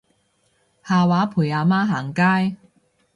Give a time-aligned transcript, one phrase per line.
[0.03, 0.13] 下晝陪阿
[1.63, 2.57] 媽行街